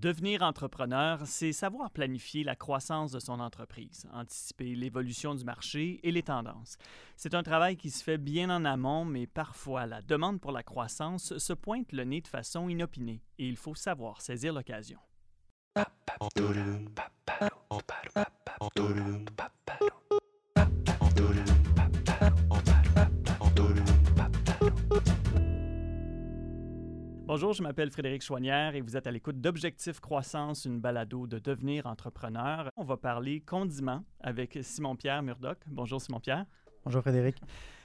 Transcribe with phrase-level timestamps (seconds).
[0.00, 6.12] Devenir entrepreneur, c'est savoir planifier la croissance de son entreprise, anticiper l'évolution du marché et
[6.12, 6.76] les tendances.
[7.16, 10.62] C'est un travail qui se fait bien en amont, mais parfois la demande pour la
[10.62, 14.98] croissance se pointe le nez de façon inopinée et il faut savoir saisir l'occasion.
[27.26, 31.40] Bonjour, je m'appelle Frédéric Chouanière et vous êtes à l'écoute d'Objectif Croissance, une balado de
[31.40, 32.70] devenir entrepreneur.
[32.76, 35.58] On va parler condiments avec Simon-Pierre Murdoch.
[35.66, 36.46] Bonjour Simon-Pierre.
[36.84, 37.38] Bonjour Frédéric.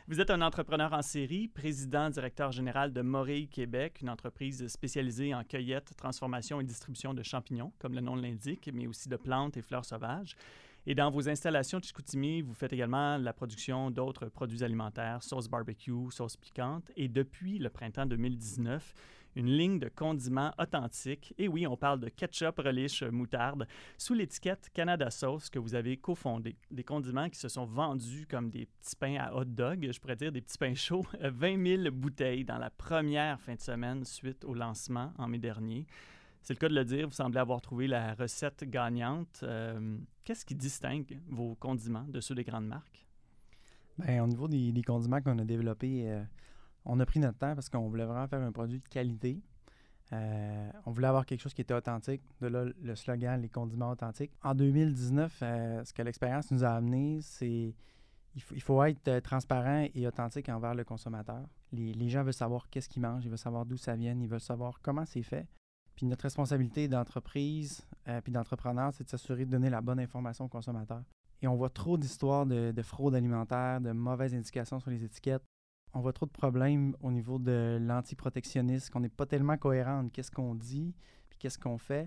[0.07, 5.33] Vous êtes un entrepreneur en série, président, directeur général de Morille Québec, une entreprise spécialisée
[5.33, 9.57] en cueillette, transformation et distribution de champignons, comme le nom l'indique, mais aussi de plantes
[9.57, 10.35] et fleurs sauvages.
[10.87, 15.47] Et dans vos installations de Chicoutimi, vous faites également la production d'autres produits alimentaires, sauce
[15.47, 16.91] barbecue, sauce piquante.
[16.95, 18.93] Et depuis le printemps 2019,
[19.35, 21.33] une ligne de condiments authentiques.
[21.37, 23.67] Et oui, on parle de ketchup, relish, moutarde,
[23.97, 26.55] sous l'étiquette Canada Sauce que vous avez cofondé.
[26.69, 30.15] Des condiments qui se sont vendus comme des petits pains à hot dog, je pourrais
[30.15, 34.43] dire des petits pains chauds, 20 000 bouteilles dans la première fin de semaine suite
[34.45, 35.85] au lancement en mai dernier.
[36.41, 39.41] C'est le cas de le dire, vous semblez avoir trouvé la recette gagnante.
[39.43, 43.05] Euh, qu'est-ce qui distingue vos condiments de ceux des grandes marques?
[43.99, 46.23] Bien, au niveau des, condiments qu'on a développés, euh,
[46.85, 49.41] on a pris notre temps parce qu'on voulait vraiment faire un produit de qualité.
[50.13, 52.21] Euh, on voulait avoir quelque chose qui était authentique.
[52.41, 54.31] De là, le slogan Les condiments authentiques.
[54.43, 57.73] En 2019, ce que l'expérience nous a amené, c'est
[58.35, 61.43] il faut, être transparent et authentique envers le consommateur.
[61.73, 64.39] Les, gens veulent savoir qu'est-ce qu'ils mangent, ils veulent savoir d'où ça vient, ils veulent
[64.39, 65.47] savoir comment c'est fait.
[65.95, 70.45] Puis notre responsabilité d'entreprise euh, puis d'entrepreneur, c'est de s'assurer de donner la bonne information
[70.45, 71.03] aux consommateurs.
[71.41, 75.43] Et on voit trop d'histoires de, fraude alimentaire, de mauvaises indications sur les étiquettes.
[75.93, 80.11] On voit trop de problèmes au niveau de l'antiprotectionnisme, qu'on n'est pas tellement cohérent entre
[80.11, 80.93] qu'est-ce qu'on dit
[81.29, 82.05] puis qu'est-ce qu'on fait.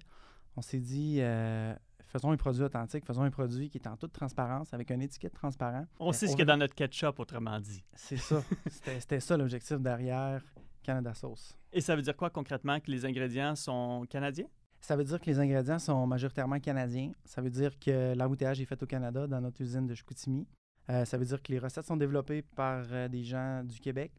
[0.56, 1.74] On s'est dit, euh,
[2.06, 5.34] faisons un produit authentique, faisons un produit qui est en toute transparence, avec une étiquette
[5.34, 5.88] transparente.
[5.98, 7.84] On sait ce qu'il y a dans notre ketchup, autrement dit.
[7.94, 8.42] C'est ça.
[8.70, 10.42] C'était ça l'objectif derrière
[10.82, 11.58] Canada Sauce.
[11.72, 14.46] Et ça veut dire quoi concrètement que les ingrédients sont canadiens?
[14.80, 17.10] Ça veut dire que les ingrédients sont majoritairement canadiens.
[17.24, 20.46] Ça veut dire que l'embouteillage est fait au Canada, dans notre usine de Chicoutimi.
[20.90, 24.12] Euh, ça veut dire que les recettes sont développées par euh, des gens du Québec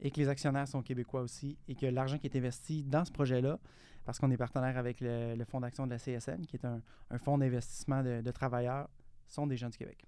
[0.00, 3.12] et que les actionnaires sont québécois aussi et que l'argent qui est investi dans ce
[3.12, 3.58] projet-là,
[4.04, 6.80] parce qu'on est partenaire avec le, Fonds d'action de la CSN, qui est un,
[7.18, 8.88] fonds d'investissement de travailleurs,
[9.26, 10.06] sont des gens du Québec.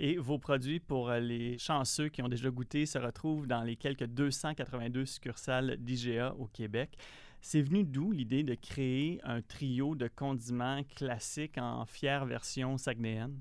[0.00, 3.74] Et vos produits, pour euh, les chanceux qui ont déjà goûté, se retrouvent dans les
[3.74, 6.96] quelques 282 succursales d'IGA au Québec.
[7.40, 13.40] C'est venu d'où l'idée de créer un trio de condiments classiques en fière version saguenayenne?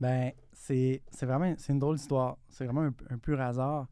[0.00, 2.36] Ben, c'est vraiment une drôle d'histoire.
[2.48, 3.86] C'est vraiment un, pur hasard.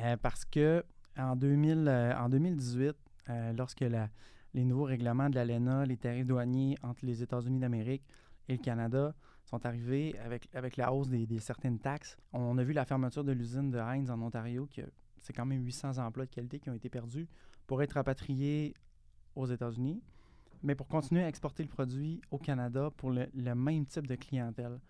[0.00, 0.84] Euh, parce que
[1.16, 2.96] en, 2000, euh, en 2018,
[3.56, 4.08] lorsque la,
[4.54, 8.02] les nouveaux règlements de l'ALENA, les tarifs douaniers entre les États-Unis d'Amérique
[8.48, 9.14] et le Canada
[9.44, 12.16] sont arrivés avec, avec la hausse des, certaines taxes.
[12.32, 14.82] On a vu la fermeture de l'usine de Heinz en Ontario, que
[15.18, 17.28] c'est quand même 800 emplois de qualité qui ont été perdus
[17.66, 18.74] pour être rapatriés
[19.34, 20.02] aux États-Unis,
[20.62, 24.80] mais pour continuer à exporter le produit au Canada pour le, même type de clientèle.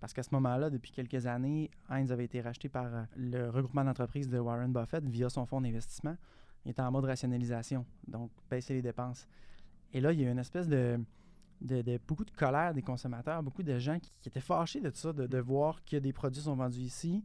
[0.00, 3.84] Parce qu'à ce moment-là, depuis quelques années, Heinz avait été racheté par euh, le regroupement
[3.84, 6.16] d'entreprises de Warren Buffett via son fonds d'investissement.
[6.64, 9.26] Il était en mode rationalisation, donc baisser les dépenses.
[9.92, 10.98] Et là, il y a une espèce de,
[11.60, 15.38] de, beaucoup de colère des consommateurs, beaucoup de gens qui, étaient fâchés de ça, de,
[15.38, 17.24] voir que des produits sont vendus ici,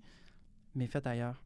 [0.75, 1.43] mais faits ailleurs.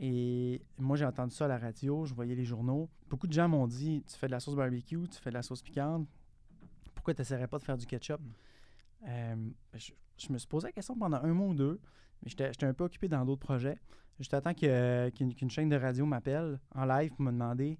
[0.00, 2.88] Et moi, j'ai entendu ça à la radio, je voyais les journaux.
[3.08, 5.42] Beaucoup de gens m'ont dit Tu fais de la sauce barbecue, tu fais de la
[5.42, 6.06] sauce piquante,
[6.94, 8.20] pourquoi tu n'essaierais pas de faire du ketchup?
[8.20, 9.08] Mm.
[9.08, 9.92] euh, je,
[10.32, 11.80] me suis posé la question pendant un mois ou deux,
[12.22, 13.78] mais j'étais un peu occupé dans d'autres projets.
[14.18, 17.78] Juste à temps qu'une chaîne de radio m'appelle en live pour me demander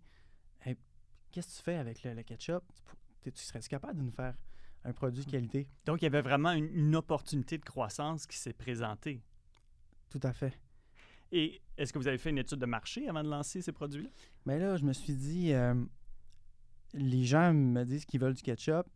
[1.30, 2.64] Qu'est-ce que tu fais avec le, le ketchup?
[3.22, 4.34] Tu serais capable de nous faire
[4.84, 5.68] un produit de qualité?
[5.84, 9.22] Donc, il y avait vraiment une, opportunité de croissance qui s'est présentée.
[10.08, 10.58] Tout à fait.
[11.30, 14.08] Et est-ce que vous avez fait une étude de marché avant de lancer ces produits-là?
[14.46, 15.74] Bien là, je me suis dit, euh,
[16.94, 18.86] les gens me disent qu'ils veulent du ketchup.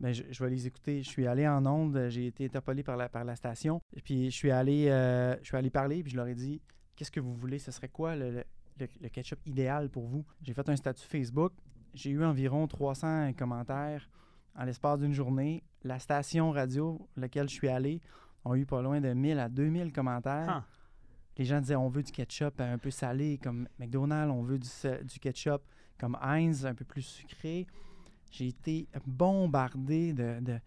[0.00, 1.02] Bien, je, vais les écouter.
[1.02, 3.80] Je suis allé en onde, j'ai été interpellé par la, par la station.
[3.96, 6.60] Et puis, je suis allé, euh, je suis allé parler, puis je leur ai dit,
[6.96, 7.58] qu'est-ce que vous voulez?
[7.58, 8.44] Ce serait quoi le,
[8.78, 10.24] le ketchup idéal pour vous?
[10.42, 11.52] J'ai fait un statut Facebook
[11.94, 14.08] j'ai eu environ 300 commentaires
[14.56, 15.62] en l'espace d'une journée.
[15.84, 18.00] La station radio laquelle je suis allé
[18.44, 20.66] ont eu pas loin de 1000 à 2000 commentaires.
[21.36, 25.18] Les gens disaient on veut du ketchup un peu salé comme McDonald's, on veut du,
[25.20, 25.62] ketchup
[25.98, 27.66] comme Heinz un peu plus sucré.
[28.36, 30.58] J'ai été bombardé de,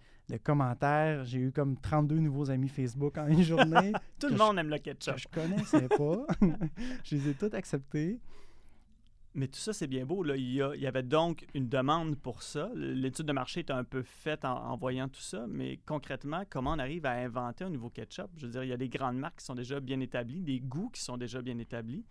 [0.41, 1.25] commentaires.
[1.25, 3.91] J'ai eu comme 32 nouveaux amis Facebook en une journée.
[4.19, 5.17] Tout le monde aime le ketchup.
[5.17, 6.25] je connaissais pas.
[7.03, 8.21] je les ai tous acceptés.
[9.33, 10.23] Mais tout ça, c'est bien beau.
[10.23, 10.37] Là.
[10.37, 12.71] Il, y a- il y avait donc une demande pour ça.
[12.73, 16.71] L'étude de marché est un peu faite en, en voyant tout ça, mais concrètement, comment
[16.71, 18.29] on arrive à inventer un nouveau ketchup?
[18.37, 20.59] Je veux dire, il y a des grandes marques qui sont déjà bien établies, des
[20.61, 22.05] goûts qui sont déjà bien établis.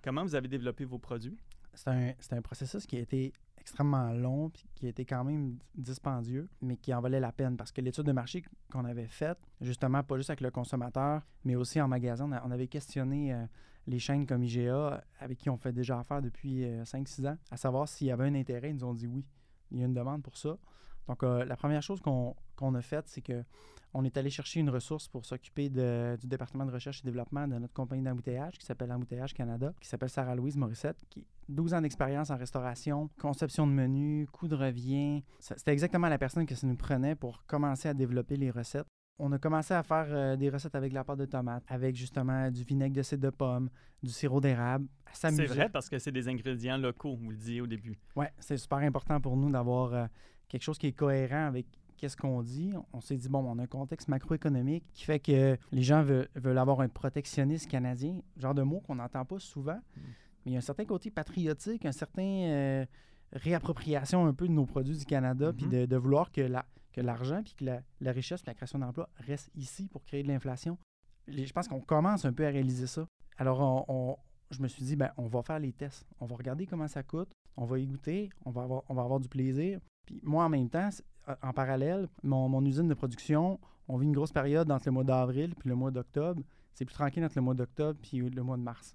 [0.00, 1.36] Comment vous avez développé vos produits?
[1.74, 5.56] C'est un, c'est un processus qui a été extrêmement long, puis qui été quand même
[5.76, 9.38] dispendieux, mais qui en valait la peine parce que l'étude de marché qu'on avait faite,
[9.60, 13.46] justement, pas juste avec le consommateur, mais aussi en magasin, on, avait questionné euh,
[13.86, 17.88] les chaînes comme IGA, avec qui on fait déjà affaire depuis 5-6 ans, à savoir
[17.88, 18.70] s'il y avait un intérêt.
[18.70, 19.24] Ils nous ont dit oui,
[19.70, 20.58] il y a une demande pour ça.
[21.06, 23.44] Donc, euh, la première chose qu'on qu'on a faite, c'est que
[23.94, 27.56] on est allé chercher une ressource pour s'occuper du département de recherche et développement de
[27.58, 32.30] notre compagnie d'embouteillage qui s'appelle Embouteillage Canada, qui s'appelle Sarah-Louise Morissette, qui 12 ans d'expérience
[32.30, 35.22] en restauration, conception de menus, coût de revient.
[35.38, 38.86] C'était exactement la personne que ça nous prenait pour commencer à développer les recettes.
[39.18, 42.50] On a commencé à faire euh, des recettes avec la pâte de tomate, avec justement
[42.50, 43.68] du vinaigre de cidre de pomme,
[44.02, 47.66] du sirop d'érable, C'est vrai parce que c'est des ingrédients locaux, vous le disiez au
[47.66, 47.98] début.
[48.16, 50.06] Oui, c'est super important pour nous d'avoir euh,
[50.48, 51.66] quelque chose qui est cohérent avec
[51.96, 52.72] qu'est-ce qu'on dit.
[52.92, 56.28] On s'est dit, bon, on a un contexte macroéconomique qui fait que les gens veulent,
[56.34, 59.78] veulent avoir un protectionnisme canadien, genre de mot qu'on n'entend pas souvent,
[60.44, 62.86] mais il y a un certain côté patriotique, un certain euh,
[63.32, 65.72] réappropriation un peu de nos produits du Canada, puis Mhm.
[65.72, 68.78] de, de vouloir que la que l'argent puis que la, la richesse puis la création
[68.78, 70.76] d'emplois reste ici pour créer de l'inflation.
[71.26, 73.06] Je pense qu'on commence un peu à réaliser ça.
[73.38, 74.16] Alors, on, on-
[74.50, 76.04] je me suis dit, ben, on va faire les tests.
[76.20, 77.30] On va regarder comment ça coûte.
[77.56, 78.28] On va y goûter.
[78.44, 79.80] On va avoir, on va avoir du plaisir.
[80.04, 80.90] Puis moi, en même temps,
[81.42, 85.04] en parallèle, mon, mon usine de production, on vit une grosse période entre le mois
[85.04, 86.42] d'avril puis le mois d'octobre.
[86.74, 88.94] C'est plus tranquille entre le mois d'octobre puis le mois de mars.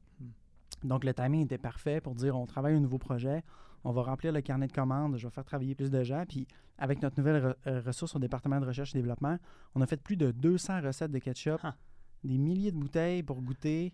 [0.84, 3.44] Donc, le timing était parfait pour dire on travaille un nouveau projet,
[3.84, 6.24] on va remplir le carnet de commandes, je vais faire travailler plus de gens.
[6.28, 6.48] Puis,
[6.78, 9.38] avec notre nouvelle re- euh, ressource au département de recherche et développement,
[9.76, 11.76] on a fait plus de 200 recettes de ketchup, Ah.
[12.24, 13.94] des milliers de bouteilles pour goûter.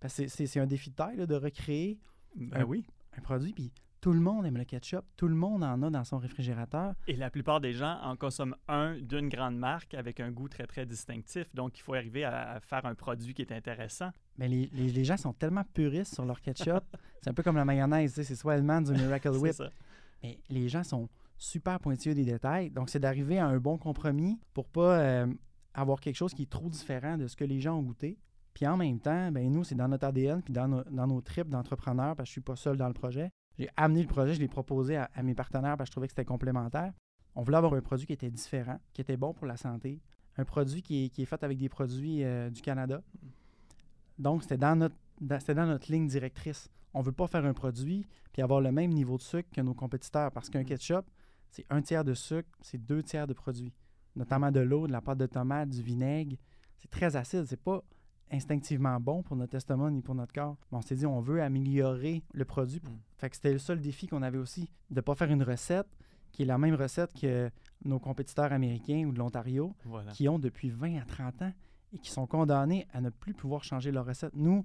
[0.00, 1.98] Parce que c'est- un défi de taille là, de recréer
[2.36, 2.84] Ben Un- oui.
[3.16, 3.52] un produit.
[3.52, 6.94] Puis, tout le monde aime le ketchup, tout le monde en a dans son réfrigérateur.
[7.08, 10.66] Et la plupart des gens en consomment un d'une grande marque avec un goût très,
[10.66, 11.52] très distinctif.
[11.54, 14.10] Donc, il faut arriver à faire un produit qui est intéressant.
[14.38, 16.84] Mais les, les- les gens sont tellement puristes sur leur ketchup.
[17.22, 19.52] c'est un peu comme la mayonnaise, c'est soit Hellmann's ou Miracle Whip.
[19.52, 19.70] ça.
[20.22, 22.70] Mais les gens sont super pointilleux des détails.
[22.70, 25.26] Donc, c'est d'arriver à un bon compromis pour pas euh,
[25.74, 28.18] avoir quelque chose qui est trop différent de ce que les gens ont goûté.
[28.54, 31.20] Puis en même temps, ben nous, c'est dans notre ADN, puis dans nos, dans nos
[31.20, 33.30] tripes d'entrepreneurs, parce que je suis pas seul dans le projet.
[33.56, 36.06] J'ai amené le projet, je l'ai proposé à, à mes partenaires parce que je trouvais
[36.08, 36.92] que c'était complémentaire.
[37.36, 40.00] On voulait avoir un produit qui était différent, qui était bon pour la santé,
[40.36, 43.00] un produit qui est, qui est fait avec des produits euh, du Canada.
[44.18, 46.68] Donc, c'était dans notre, dans- c'était dans notre ligne directrice.
[46.94, 49.74] On veut pas faire un produit puis avoir le même niveau de sucre que nos
[49.74, 50.66] compétiteurs parce qu'un Mm.
[50.66, 51.06] ketchup,
[51.50, 53.72] c'est un tiers de sucre, c'est deux tiers de produits,
[54.16, 56.36] notamment de l'eau, de la pâte de tomate, du vinaigre.
[56.78, 57.82] C'est très acide, c'est pas
[58.30, 60.56] instinctivement bon pour notre estomac ni pour notre corps.
[60.70, 62.80] Mais on s'est dit, on veut améliorer le produit.
[62.84, 62.88] Mm.
[63.16, 65.86] Fait que c'était le seul défi qu'on avait aussi, de ne pas faire une recette
[66.32, 67.50] qui est la même recette que
[67.84, 70.10] nos compétiteurs américains ou de l'Ontario, Voilà.
[70.12, 71.52] qui ont depuis 20 à 30 ans
[71.92, 74.34] et qui sont condamnés à ne plus pouvoir changer leur recette.
[74.34, 74.64] Nous,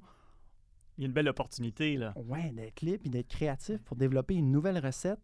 [0.98, 2.14] Il y a une belle opportunité, là.
[2.16, 5.22] ouais, d'être libre et d'être créatif pour développer une nouvelle recette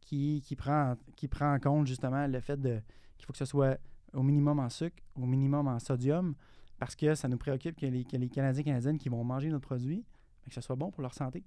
[0.00, 3.78] qui, qui, prend, qui prend en compte justement le fait qu'il faut que ce soit
[4.12, 6.34] au minimum en sucre, au minimum en sodium,
[6.78, 9.48] parce que ça nous préoccupe que les, que les Canadiens et Canadiennes qui vont manger
[9.48, 10.04] notre produit,
[10.42, 11.44] ben, que ce soit bon pour leur santé.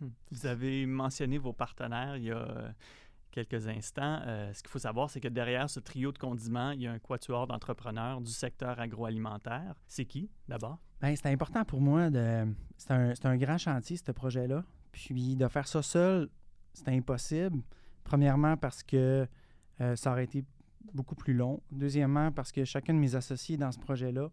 [0.00, 0.08] Hmm.
[0.30, 2.74] Vous avez mentionné vos partenaires il y a
[3.32, 4.20] quelques instants.
[4.24, 6.92] Euh, ce qu'il faut savoir, c'est que derrière ce trio de condiments, il y a
[6.92, 9.74] un quatuor d'entrepreneurs du secteur agroalimentaire.
[9.88, 10.78] C'est qui, d'abord?
[11.00, 12.46] Ben, c'était important pour moi de.
[12.76, 14.64] C'est un, c'est un grand chantier, ce projet-là.
[14.92, 16.28] Puis de faire ça seul,
[16.72, 17.62] c'était impossible.
[18.04, 19.26] Premièrement, parce que
[19.80, 20.44] euh, ça aurait été
[20.92, 21.60] beaucoup plus long.
[21.70, 24.30] Deuxièmement, parce que chacun de mes associés dans ce projet-là,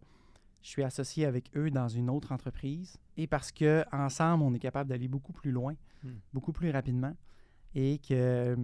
[0.62, 2.98] je suis associé avec eux dans une autre entreprise.
[3.16, 6.18] Et parce que ensemble, on est capable d'aller beaucoup plus loin, Hmm.
[6.32, 7.14] beaucoup plus rapidement.
[7.74, 8.56] Et que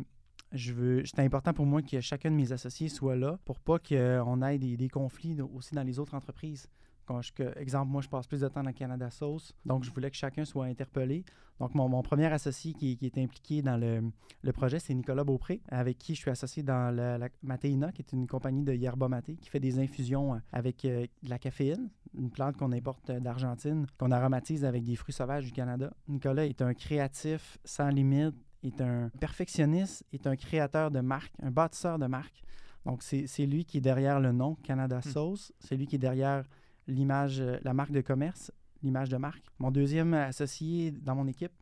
[0.52, 1.04] je veux.
[1.04, 4.58] C'était important pour moi que chacun de mes associés soit là pour pas qu'on ait
[4.58, 6.68] des, des conflits aussi dans les autres entreprises.
[7.04, 9.90] Quand je- que- exemple, moi, je passe plus de temps dans Canada Sauce, donc je
[9.92, 11.24] voulais que chacun soit interpellé.
[11.60, 14.02] Donc, mon, mon premier associé qui, qui est impliqué dans le,
[14.42, 18.02] le projet, c'est Nicolas Beaupré, avec qui je suis associé dans la, la Matéina, qui
[18.02, 21.38] est une compagnie de yerba maté qui fait des infusions euh, avec euh, de la
[21.38, 21.88] caféine,
[22.18, 25.94] une plante qu'on importe euh, d'Argentine, qu'on aromatise avec des fruits sauvages du Canada.
[26.08, 28.34] Nicolas est un créatif sans limite,
[28.66, 32.42] est un perfectionniste, est un créateur de marque, un bâtisseur de marque.
[32.84, 35.52] Donc, c'est lui qui est derrière le nom Canada Sauce.
[35.58, 36.44] C'est lui qui est derrière
[36.86, 39.44] l'image, euh, la marque de commerce, l'image de marque.
[39.58, 41.52] Mon deuxième associé dans mon équipe,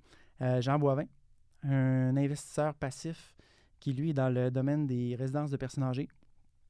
[0.43, 1.07] euh, Jean Boivin,
[1.63, 3.35] un investisseur passif
[3.81, 6.09] qui, lui, est dans le domaine des résidences de personnes âgées.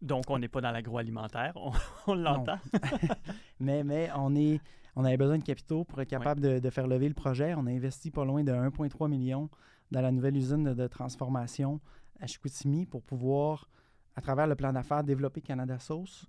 [0.01, 1.73] Donc, on n'est pas dans l'agroalimentaire, on,
[2.07, 2.59] on l'entend.
[3.61, 4.61] Mais, mais on, est,
[4.97, 7.55] On avait besoin de capitaux pour être capable de, faire lever le projet.
[7.55, 9.49] On a investi pas loin de 1,3 million
[9.95, 11.81] dans la nouvelle usine de, transformation
[12.21, 13.69] à Chicoutimi pour pouvoir,
[14.17, 16.27] à travers le plan d'affaires, développer Canada Sauce.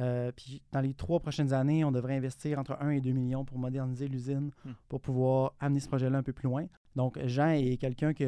[0.00, 3.44] Euh, puis dans les trois prochaines années, on devrait investir entre 1 et 2 millions
[3.44, 4.72] pour moderniser l'usine, hmm.
[4.88, 6.66] pour pouvoir amener ce projet-là un peu plus loin.
[6.96, 8.26] Donc, Jean est quelqu'un qui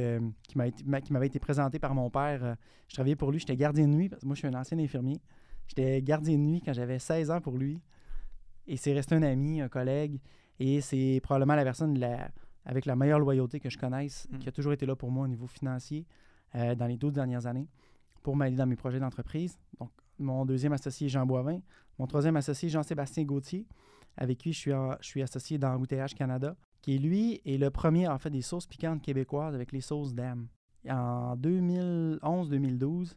[0.55, 2.45] m'avait été présenté par mon père.
[2.45, 2.55] Euh,
[2.87, 4.79] je travaillais pour lui, j'étais gardien de nuit, parce que moi, je suis un ancien
[4.79, 5.21] infirmier.
[5.67, 7.81] J'étais gardien de nuit quand j'avais 16 ans pour lui.
[8.69, 10.21] Et c'est resté un ami, un collègue.
[10.61, 11.99] Et c'est probablement la personne
[12.67, 14.39] avec la meilleure loyauté que je connaisse, hmm.
[14.39, 16.05] qui a toujours été là pour moi au niveau financier
[16.55, 17.69] euh, dans les 12 dernières années,
[18.23, 19.59] pour m'aider dans mes projets d'entreprise.
[19.79, 21.61] Donc, mon deuxième associé, Jean Boivin.
[21.99, 23.67] Mon troisième associé, Jean-Sébastien Gauthier,
[24.17, 28.07] avec qui je suis, je suis associé dans Embouteillage Canada, qui, lui, est le premier
[28.07, 30.49] à faire des sauces piquantes québécoises avec les sauces d'âme.
[30.89, 33.15] En 2011-2012,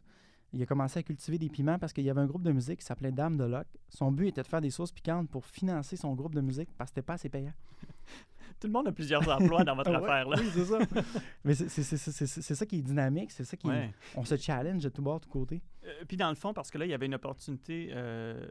[0.52, 2.80] il a commencé à cultiver des piments parce qu'il y avait un groupe de musique
[2.80, 3.66] qui s'appelait Dame de Loc.
[3.88, 6.90] Son but était de faire des sauces piquantes pour financer son groupe de musique parce
[6.90, 7.52] que c'était pas assez payant.
[8.58, 10.28] Tout le monde a plusieurs emplois dans votre affaire.
[10.28, 10.36] Là.
[10.38, 10.78] Oui, c'est ça.
[11.44, 13.68] Mais c'est ça qui est dynamique, c'est ça qui
[14.16, 15.62] On se challenge de tout bord, de tout côté.
[15.84, 18.44] Euh, puis dans le fond, parce que là, il y avait une opportunité euh,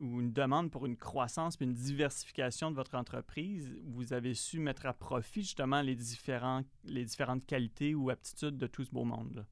[0.00, 4.60] ou une demande pour une croissance puis une diversification de votre entreprise, vous avez su
[4.60, 9.04] mettre à profit justement les, différents, les différentes qualités ou aptitudes de tout ce beau
[9.04, 9.34] monde.
[9.34, 9.44] Là.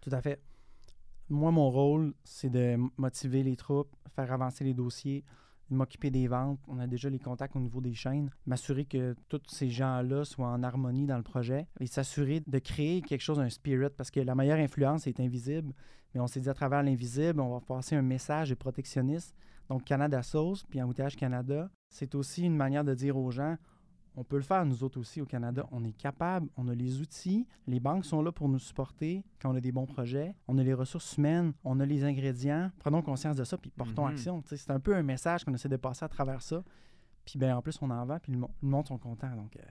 [0.00, 0.40] Tout à fait.
[1.30, 5.24] Moi, mon rôle, c'est de motiver les troupes, faire avancer les dossiers,
[5.70, 6.60] m'occuper des ventes.
[6.68, 8.30] On a déjà les contacts au niveau des chaînes.
[8.46, 13.02] M'assurer que tous ces gens-là soient en harmonie dans le projet et s'assurer de créer
[13.02, 15.72] quelque chose, un spirit, parce que la meilleure influence est invisible.
[16.14, 19.34] Mais on s'est dit à travers l'invisible, on va passer un message de protectionniste.
[19.68, 23.56] Donc, Canada Sauce, puis Embouteillage Canada, c'est aussi une manière de dire aux gens
[24.16, 25.66] on peut le faire nous autres aussi au Canada.
[25.72, 29.52] On est capable, on a les outils, les banques sont là pour nous supporter quand
[29.52, 32.70] on a des bons projets, on a les ressources humaines, on a les ingrédients.
[32.78, 34.12] Prenons conscience de ça, puis portons mhm.
[34.12, 34.42] action.
[34.46, 36.62] C'est un peu un message qu'on essaie de passer à travers ça.
[37.24, 39.34] Puis ben, en plus, on en vend, puis le, monde sont contents.
[39.34, 39.62] Donc, euh.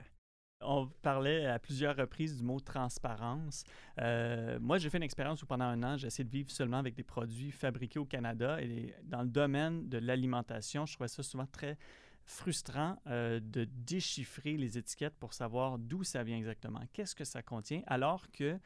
[0.66, 3.64] On parlait à plusieurs reprises du mot transparence.
[4.00, 6.78] Euh, moi, j'ai fait une expérience où pendant un an, j'ai essayé de vivre seulement
[6.78, 8.60] avec des produits fabriqués au Canada.
[8.62, 11.76] Et dans le domaine de l'alimentation, je trouvais ça souvent très
[12.24, 17.42] frustrant euh, de déchiffrer les étiquettes pour savoir d'où ça vient exactement, qu'est-ce que ça
[17.42, 18.58] contient, alors que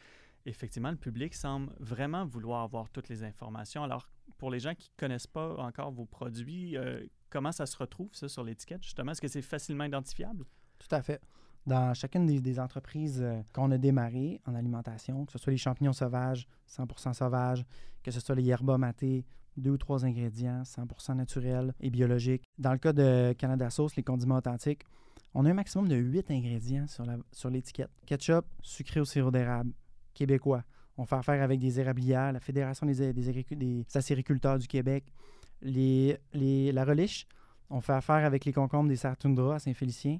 [0.46, 3.82] effectivement le public semble vraiment vouloir avoir toutes les informations.
[3.82, 7.76] Alors pour les gens qui ne connaissent pas encore vos produits, euh, comment ça se
[7.76, 9.12] retrouve ça sur l'étiquette justement?
[9.12, 10.44] Est-ce que c'est facilement identifiable?
[10.78, 11.20] Tout à fait.
[11.66, 15.92] Dans chacune des, entreprises euh, qu'on a démarrées en alimentation, que ce soit les champignons
[15.92, 17.64] sauvages, 100% sauvages,
[18.02, 19.26] que ce soit les yerbas matés,
[19.58, 22.44] deux ou trois ingrédients 100% naturels et biologiques.
[22.58, 24.84] Dans le cas de Canada Sauce, les condiments authentiques,
[25.34, 26.86] on a un maximum de huit ingrédients
[27.32, 27.90] sur l'étiquette.
[28.06, 29.72] Ketchup, sucré au sirop d'érable,
[30.14, 30.64] québécois.
[30.96, 35.04] On fait affaire avec des érablières, la Fédération des, des, des acériculteurs du Québec,
[35.62, 37.26] la reliche.
[37.70, 40.18] On fait affaire avec les concombres des Sartundra à Saint-Félicien.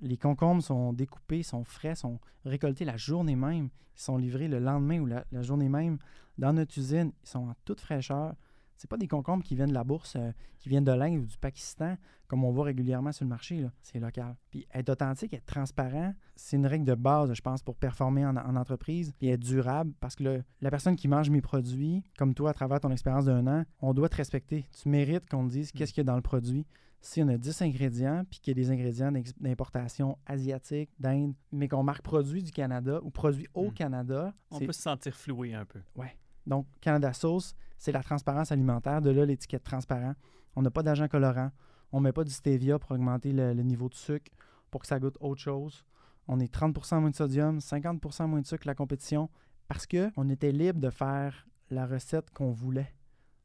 [0.00, 3.68] Les concombres sont découpés, sont frais, sont récoltés la journée même.
[3.96, 5.98] Ils sont livrés le lendemain ou la journée même
[6.38, 7.12] dans notre usine.
[7.22, 8.34] Ils sont en toute fraîcheur.
[8.78, 11.26] C'est pas des concombres qui viennent de la bourse, euh, qui viennent de l'Inde ou
[11.26, 11.96] du Pakistan,
[12.28, 13.66] comme on voit régulièrement sur le marché.
[13.82, 14.36] C'est local.
[14.50, 18.36] Puis être authentique, être transparent, c'est une règle de base, je pense, pour performer en,
[18.36, 19.92] entreprise et être durable.
[19.98, 23.46] Parce que la personne qui mange mes produits, comme toi, à travers ton expérience d'un
[23.48, 24.64] an, on doit te respecter.
[24.80, 26.64] Tu mérites qu'on te dise qu'est-ce qu'il y a dans le produit.
[27.00, 31.68] Si on a 10 ingrédients, puis qu'il y a des ingrédients d'importation asiatique, d'Inde, mais
[31.68, 33.74] qu'on marque produit du Canada ou produit au hmm.
[33.74, 34.34] Canada.
[34.50, 35.80] On peut se sentir floué un peu.
[35.96, 36.16] Ouais.
[36.48, 39.02] Donc, Canada Sauce, c'est la transparence alimentaire.
[39.02, 40.14] De là, l'étiquette transparent.
[40.56, 41.50] On n'a pas d'agent colorant.
[41.92, 44.32] On ne met pas du stevia pour augmenter le, niveau de sucre,
[44.70, 45.84] pour que ça goûte autre chose.
[46.26, 49.30] On est 30% moins de sodium, 50% moins de sucre que la compétition,
[49.68, 52.94] parce qu'on était libre de faire la recette qu'on voulait.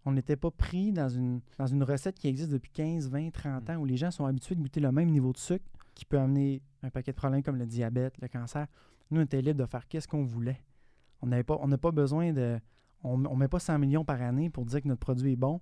[0.06, 3.70] On n'était pas pris dans une, dans une recette qui existe depuis 15, 20, 30
[3.70, 6.20] ans, où les gens sont habitués de goûter le même niveau de sucre, qui peut
[6.20, 8.68] amener un paquet de problèmes comme le diabète, le cancer.
[9.12, 10.62] Nous, on était libre de faire qu'est-ce qu'on voulait.
[11.22, 12.60] On n'a pas, pas besoin de
[13.04, 15.62] on ne met pas 100 millions par année pour dire que notre produit est bon,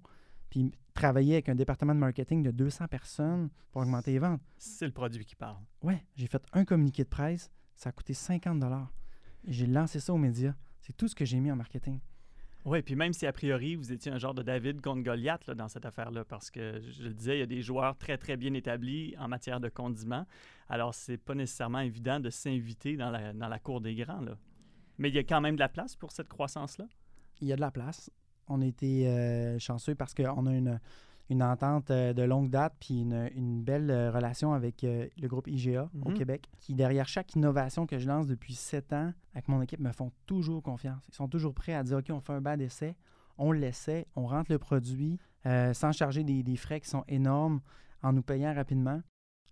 [0.49, 4.41] puis travailler avec un département de marketing de 200 personnes pour augmenter les ventes.
[4.57, 5.57] C'est le produit qui parle.
[5.81, 8.63] Oui, j'ai fait un communiqué de presse, ça a coûté 50
[9.47, 10.53] J'ai lancé ça aux médias.
[10.81, 11.99] C'est tout ce que j'ai mis en marketing.
[12.63, 15.67] Oui, puis même si a priori vous étiez un genre de David contre Goliath dans
[15.67, 18.53] cette affaire-là, parce que je le disais, il y a des joueurs très très bien
[18.53, 20.27] établis en matière de condiments.
[20.69, 24.21] Alors c'est pas nécessairement évident de s'inviter dans la, dans la cour des grands.
[24.21, 24.37] Là.
[24.99, 26.85] Mais il y a quand même de la place pour cette croissance-là
[27.41, 28.09] il y a de la place.
[28.47, 30.79] On a été euh, chanceux parce qu'on a une,
[31.29, 35.89] une entente euh, de longue date puis une, belle euh, relation avec le groupe IGA
[36.03, 36.17] au mhm.
[36.17, 39.91] Québec, qui, derrière chaque innovation que je lance depuis sept ans, avec mon équipe, me
[39.91, 41.03] font toujours confiance.
[41.09, 42.95] Ils sont toujours prêts à dire OK, on fait un bas d'essai,
[43.37, 47.61] on l'essaie, on rentre le produit sans charger des, des, frais qui sont énormes
[48.03, 49.01] en nous payant rapidement.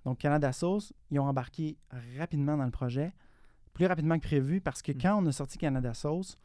[0.06, 1.78] Donc, Canada Sauce, ils ont embarqué
[2.18, 3.12] rapidement dans le projet,
[3.74, 4.98] plus rapidement que prévu, parce que Mm.
[5.02, 6.38] quand on a sorti Canada Sauce,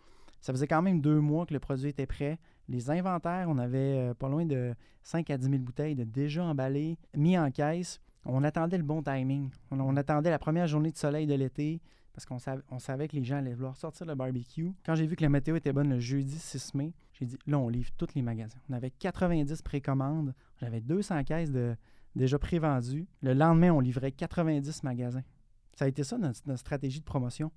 [0.44, 2.38] ça faisait quand même deux mois que le produit était prêt.
[2.68, 3.78] Les inventaires, on avait
[4.10, 7.98] euh, pas loin de 5 à 10 000 bouteilles de déjà emballées, mis en caisse.
[8.26, 9.48] On attendait le bon timing.
[9.70, 11.80] On, on attendait la première journée de soleil de l'été
[12.12, 14.70] parce qu'on sav- on savait que les gens allaient vouloir sortir le barbecue.
[14.84, 17.58] Quand j'ai vu que la météo était bonne le jeudi 6 mai, j'ai dit là,
[17.58, 18.58] on livre tous les magasins.
[18.68, 20.34] On avait 90 précommandes.
[20.60, 21.74] J'avais 200 caisses de,
[22.16, 23.06] déjà prévendues.
[23.22, 25.24] Le lendemain, on livrait 90 magasins.
[25.72, 27.50] Ça a été ça notre, notre stratégie de promotion.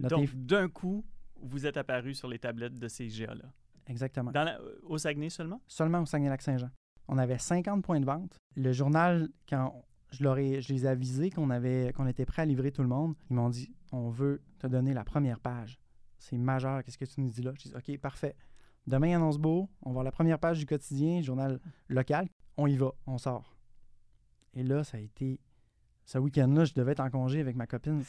[0.00, 1.04] Notre Donc, d'un coup,
[1.42, 3.44] vous êtes apparu sur les tablettes de ces IGA-là.
[3.86, 4.30] Exactement.
[4.30, 5.60] Dans la- au Saguenay seulement?
[5.66, 6.70] seulement au Saguenay-Lac-Saint-Jean.
[7.08, 8.38] On avait 50 points de vente.
[8.54, 12.42] Le journal, quand je, leur ai- je les ai avisés qu'on avait, qu'on était prêt
[12.42, 15.78] à livrer tout le monde, ils m'ont dit on veut te donner la première page.
[16.18, 17.52] C'est majeur, qu'est-ce que tu nous dis là?
[17.58, 18.36] Je dis OK, parfait.
[18.86, 22.28] Demain, annonce beau, on va voir la première page du quotidien, journal local.
[22.56, 23.56] On y va, on sort.
[24.54, 25.40] Et là, ça a été.
[26.04, 28.02] Ce week-end-là, je devais être en congé avec ma copine.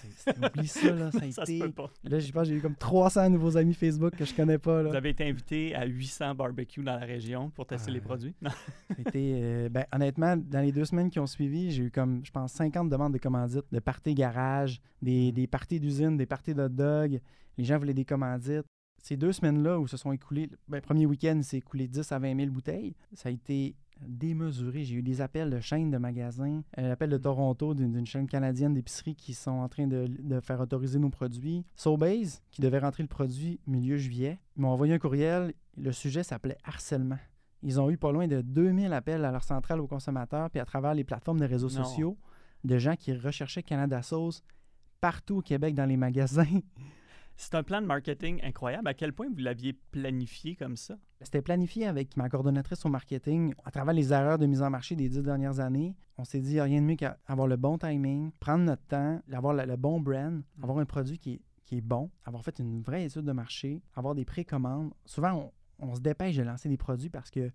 [0.44, 1.12] Oublie ça, là.
[1.12, 1.60] Ça a Ça se été.
[1.60, 1.90] peut pas.
[2.04, 4.82] Là, je pense que j'ai eu comme 300 nouveaux amis Facebook que je connais pas.
[4.82, 4.90] Là.
[4.90, 8.34] Vous avez été invité à 800 barbecues dans la région pour tester Ah, les produits?
[8.42, 8.50] Non.
[8.98, 12.32] C'était, euh, ben, honnêtement, dans les deux semaines qui ont suivi, j'ai eu comme, je
[12.32, 16.64] pense, 50 demandes de commandites, de parties garage, des, des parties d'usine, des parties de
[16.64, 17.20] hot dog.
[17.58, 18.66] Les gens voulaient des commandites.
[19.02, 22.38] Ces deux semaines-là où se sont écoulés, ben, premier week-end, c'est écoulé 10 à 20
[22.38, 22.96] 000 bouteilles.
[23.14, 23.76] Ça a été
[24.08, 24.84] démesuré.
[24.84, 28.74] J'ai eu des appels de chaînes de magasins, un appel de Toronto d'une chaîne canadienne
[28.74, 31.66] d'épicerie qui sont en train de, de faire autoriser nos produits.
[31.76, 35.54] Sobeys, qui devait rentrer le produit milieu juillet, m'ont envoyé un courriel.
[35.78, 37.20] Le sujet s'appelait harcèlement.
[37.62, 40.66] Ils ont eu pas loin de 2000 appels à leur centrale aux consommateurs, puis à
[40.66, 41.84] travers les plateformes de réseaux Non.
[41.86, 42.18] sociaux,
[42.64, 44.44] de gens qui recherchaient Canada Sauce
[45.00, 46.60] partout au Québec dans les magasins.
[47.36, 48.88] C'est un plan de marketing incroyable.
[48.88, 50.96] À quel point vous l'aviez planifié comme ça?
[51.22, 53.54] C'était planifié avec ma coordonnatrice au marketing.
[53.66, 56.52] À travers les erreurs de mise en marché des dix dernières années, on s'est dit,
[56.52, 59.66] il n'y a rien de mieux qu'avoir le bon timing, prendre notre temps, avoir le,
[59.66, 63.06] le bon brand, avoir un produit qui est, qui est bon, avoir fait une vraie
[63.06, 64.94] étude de marché, avoir des précommandes.
[65.06, 67.52] Souvent, on, on se dépêche de lancer des produits parce que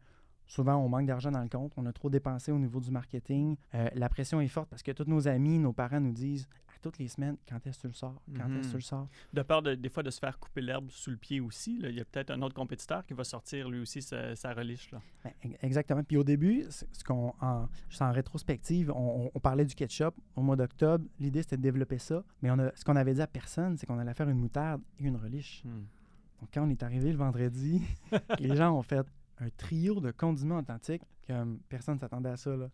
[0.47, 3.57] souvent, on manque d'argent dans le compte, on a trop dépensé au niveau du marketing.
[3.75, 6.49] Euh, la pression est forte parce que tous nos amis, nos parents nous disent
[6.81, 8.21] toutes les semaines, quand est-ce que tu le sors?
[8.37, 9.09] Quand est-ce que tu le sors?
[9.33, 11.89] De peur de, des fois de se faire couper l'herbe sous le pied aussi, là,
[11.91, 14.91] il y a peut-être un autre compétiteur qui va sortir lui aussi sa, sa reliche.
[14.91, 15.01] Là.
[15.25, 16.03] Ben, Exactement.
[16.05, 20.15] Puis au début, ce qu'on, en, juste en rétrospective, on, on- on parlait du ketchup
[20.37, 21.05] au mois d'octobre.
[21.19, 22.23] L'idée, c'était de développer ça.
[22.43, 24.81] Mais on a, ce qu'on avait dit à personne, c'est qu'on allait faire une moutarde
[24.99, 25.63] et une reliche.
[25.65, 27.83] Donc quand on est arrivé le vendredi,
[28.39, 29.05] les gens ont fait
[29.41, 32.57] un trio de condiments authentiques comme personne ne s'attendait à ça.
[32.57, 32.69] Là.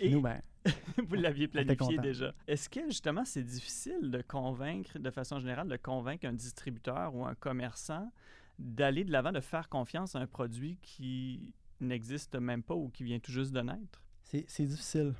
[0.00, 0.40] Et nous, ben,
[1.06, 2.34] vous l'aviez planifié déjà.
[2.46, 7.24] Est-ce que justement c'est difficile de convaincre, de façon générale, de convaincre un distributeur ou
[7.24, 8.12] un commerçant
[8.58, 13.04] d'aller de l'avant, de faire confiance à un produit qui n'existe même pas ou qui
[13.04, 14.02] vient tout juste de naître?
[14.22, 15.14] c'est, difficile.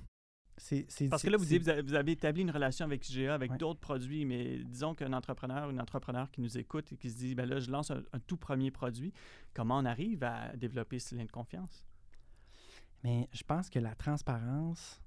[1.08, 3.34] Parce que là, vous, c'est- dites, vous avez, vous avez établi une relation avec IGA,
[3.34, 3.56] avec Ouais.
[3.56, 7.34] d'autres produits, mais disons qu'un entrepreneur, une entrepreneur qui nous écoute et qui se dit,
[7.34, 9.10] ben là, je lance un, un tout premier produit,
[9.54, 11.86] comment on arrive à développer ce lien de confiance?
[13.04, 15.00] Mais je pense que la transparence,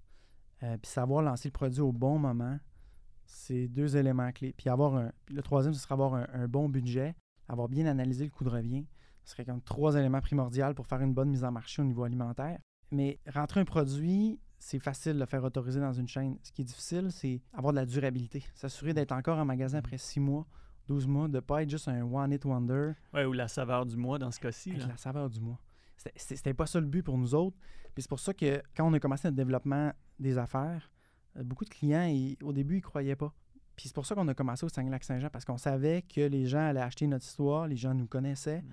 [0.63, 2.57] euh, puis savoir lancer le produit au bon moment,
[3.25, 4.53] c'est deux éléments clés.
[4.57, 7.15] Puis avoir un, le troisième, ce serait avoir un, un bon budget,
[7.47, 8.85] avoir bien analysé le coût de revient.
[9.23, 12.03] Ce serait comme trois éléments primordiaux pour faire une bonne mise en marché au niveau
[12.03, 12.59] alimentaire.
[12.91, 16.37] Mais rentrer un produit, c'est facile de le faire autoriser dans une chaîne.
[16.43, 18.43] Ce qui est difficile, c'est avoir de la durabilité.
[18.53, 20.45] S'assurer d'être encore en magasin après six mois,
[20.87, 23.95] 12 mois, de ne pas être juste un one-hit wonder Ouais, ou la saveur du
[23.95, 24.73] mois dans ce cas-ci.
[24.73, 24.87] là.
[24.87, 25.59] la saveur du mois.
[26.15, 27.57] C'était- pas ça le but pour nous autres.
[27.93, 30.91] Puis c'est pour ça que quand on a commencé notre développement des affaires,
[31.37, 33.33] euh, beaucoup de clients, ils- au début, ils croyaient pas.
[33.75, 36.59] Puis c'est pour ça qu'on a commencé au Saguenay-Lac-Saint-Jean, parce qu'on savait que les gens
[36.67, 38.61] allaient acheter notre histoire, les gens nous connaissaient.
[38.61, 38.69] Mm.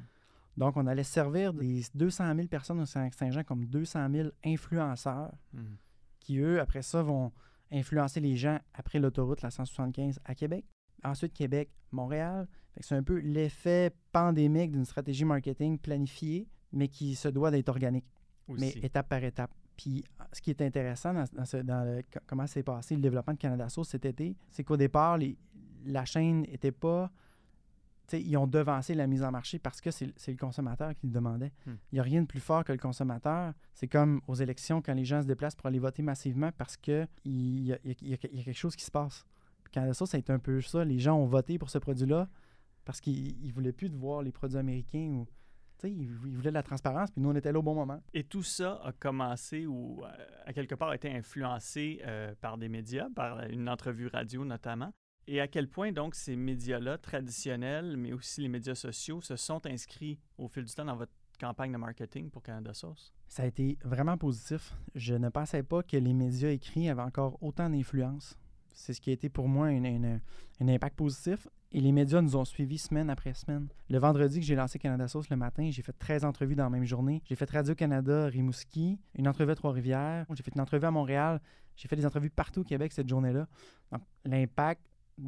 [0.59, 5.77] Donc, on allait servir des 200 000 personnes au Saguenay-Lac-Saint-Jean comme 200 000 influenceurs Mhm.
[6.19, 7.33] qui, eux, après ça, vont
[7.73, 10.65] influencer les gens après l'autoroute, la 175 à Québec.
[11.05, 12.47] Ensuite, Québec, Montréal.
[12.81, 18.05] C'est un peu l'effet pandémique d'une stratégie marketing planifiée, mais qui se doit d'être organique,
[18.61, 19.51] mais étape par étape.
[19.77, 23.01] Puis, ce qui est intéressant dans, dans ce- dans le- co- comment s'est passé le
[23.01, 25.39] développement de Canada Sauce cet été, c'est qu'au départ, les-
[25.87, 27.11] la chaîne n'était pas.
[28.13, 31.53] Ils ont devancé la mise en marché parce que c'est le consommateur qui le demandait.
[31.65, 31.75] Hmm.
[31.93, 33.55] Il n'y a rien de plus fort que le consommateur.
[33.73, 37.07] C'est comme aux élections quand les gens se déplacent pour aller voter massivement parce qu'il
[37.25, 39.25] y, y a- il y a quelque chose qui se passe.
[39.63, 40.85] Puis Canada Sauce, ça a été un peu ça.
[40.85, 42.29] Les gens ont voté pour ce produit-là
[42.85, 45.27] parce qu'ils ne voulaient plus de voir les produits américains ou.
[45.89, 48.01] Ils, ils voulaient de la transparence, puis nous, on était là au bon moment.
[48.15, 50.09] Et tout ça a commencé ou, euh,
[50.47, 54.93] à quelque part, a été influencé euh, par des médias, par une entrevue radio notamment.
[55.27, 59.65] Et à quel point, donc, ces médias-là, traditionnels, mais aussi les médias sociaux, se sont
[59.67, 63.13] inscrits au fil du temps dans votre campagne de marketing pour Canada Sauce?
[63.29, 64.75] Ça a été vraiment positif.
[64.95, 68.37] Je ne pensais pas que les médias écrits avaient encore autant d'influence.
[68.73, 71.49] C'est ce qui a été pour moi un impact positif.
[71.73, 73.69] Et les médias nous ont suivis semaine après semaine.
[73.89, 76.71] Le vendredi que j'ai lancé Canada Sauce le matin, j'ai fait 13 entrevues dans la
[76.71, 77.23] même journée.
[77.27, 80.27] J'ai fait Radio-Canada, Rimouski, une entrevue à Trois-Rivières.
[80.35, 81.41] J'ai fait une entrevue à Montréal.
[81.77, 83.47] J'ai fait des entrevues partout au Québec cette journée-là.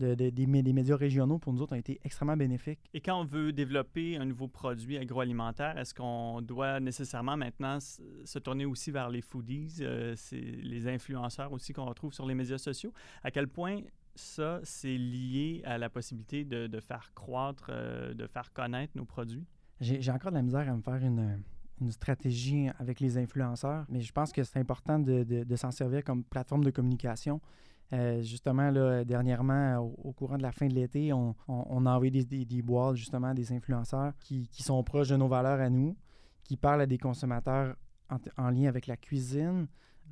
[0.01, 2.81] L'impact des, médias régionaux pour nous autres ont été extrêmement bénéfiques.
[2.95, 8.39] Et quand on veut développer un nouveau produit agroalimentaire, est-ce qu'on doit nécessairement maintenant se
[8.39, 12.93] tourner aussi vers les foodies, euh, les influenceurs aussi qu'on retrouve sur les médias sociaux?
[13.23, 13.81] À quel point
[14.15, 19.47] ça, c'est lié à la possibilité de, faire croître, euh, de faire connaître nos produits?
[19.81, 21.43] J'ai encore de la misère à me faire une,
[21.91, 26.63] stratégie avec les influenceurs, mais je pense que c'est important de s'en servir comme plateforme
[26.63, 27.41] de communication.
[27.93, 28.73] Euh, justement,
[29.05, 33.35] dernièrement, au, courant de la fin de l'été, on, a envoyé des, des, boîtes, justement,
[33.35, 35.97] des influenceurs qui, sont proches de nos valeurs à nous,
[36.43, 37.77] qui parlent à des consommateurs
[38.39, 39.67] en, lien avec la cuisine,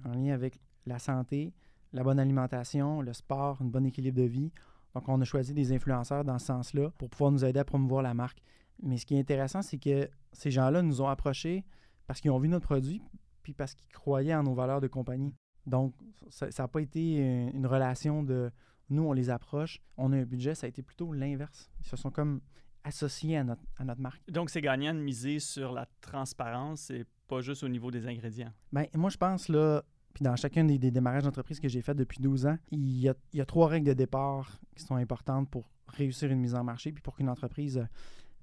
[0.04, 1.54] en lien avec la santé,
[1.92, 4.52] la bonne alimentation, le sport, un bon équilibre de vie.
[4.94, 8.02] Donc, on a choisi des influenceurs dans ce sens-là pour pouvoir nous aider à promouvoir
[8.02, 8.42] la marque.
[8.82, 11.64] Mais ce qui est intéressant, c'est que ces gens-là nous ont approchés
[12.06, 13.02] parce qu'ils ont vu notre produit,
[13.42, 15.34] puis parce qu'ils croyaient en nos valeurs de compagnie.
[15.66, 15.94] Donc,
[16.28, 17.16] ça n'a pas été
[17.52, 18.50] une, relation de
[18.88, 21.70] nous, on les approche, on a un budget, ça a été plutôt l'inverse.
[21.80, 22.40] Ils se sont comme
[22.82, 24.22] associés à notre, à notre marque.
[24.30, 28.52] Donc, c'est gagnant de miser sur la transparence et pas juste au niveau des ingrédients.
[28.72, 29.82] Bien, moi, je pense, là,
[30.14, 33.14] puis dans chacun des, démarrages d'entreprise que j'ai fait depuis 12 ans, il y, a,
[33.32, 36.64] il y, a, trois règles de départ qui sont importantes pour réussir une mise en
[36.64, 37.86] marché, puis pour qu'une entreprise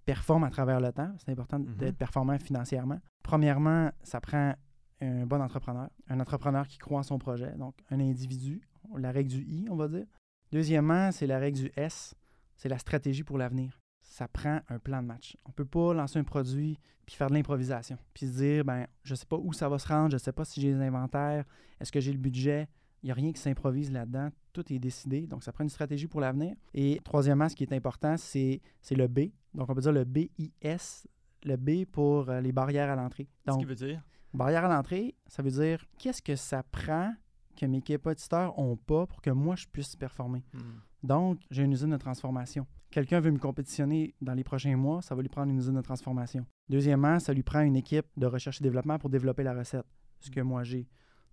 [0.06, 1.14] performe à travers le temps.
[1.18, 1.78] C'est important mm-hmm.
[1.78, 3.00] d'être performant financièrement.
[3.24, 4.56] Premièrement, ça prend
[5.02, 8.62] un bon entrepreneur, un entrepreneur qui croit en son projet, donc un individu,
[8.96, 10.06] la règle du I, on va dire.
[10.52, 12.16] Deuxièmement, c'est la règle du S,
[12.56, 13.80] c'est la stratégie pour l'avenir.
[14.02, 15.38] Ça prend un plan de match.
[15.46, 18.86] On ne peut pas lancer un produit puis faire de l'improvisation, puis se dire, ben,
[19.04, 20.74] je ne sais pas où ça va se rendre, je ne sais pas si j'ai
[20.74, 21.46] les inventaires,
[21.80, 22.68] est-ce que j'ai le budget?
[23.02, 24.30] Il n'y a rien qui s'improvise là-dedans.
[24.52, 25.28] Tout est décidé.
[25.28, 26.56] Donc, ça prend une stratégie pour l'avenir.
[26.74, 28.60] Et troisièmement, ce qui est important, c'est
[28.92, 29.30] le B.
[29.54, 31.08] Donc, on peut dire le BIS,
[31.44, 33.30] le B pour euh, les barrières à l'entrée.
[33.48, 34.04] Ce qui veut dire?
[34.38, 37.12] Barrière à l'entrée, ça veut dire qu'est-ce que ça prend
[37.56, 40.44] que mes capaciteurs n'ont pas pour que moi, je puisse performer?
[40.54, 40.60] Hmm.
[41.02, 42.68] Donc, j'ai une usine de transformation.
[42.92, 45.82] Quelqu'un veut me compétitionner dans les prochains mois, ça va lui prendre une usine de
[45.82, 46.46] transformation.
[46.70, 49.88] Deuxièmement, ça lui prend une équipe de recherche et développement pour développer la recette,
[50.20, 50.88] ce que moi j'ai.